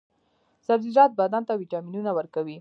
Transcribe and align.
سبزیجات 0.67 1.11
بدن 1.19 1.41
ته 1.47 1.53
ویټامینونه 1.61 2.11
ورکوي. 2.17 2.57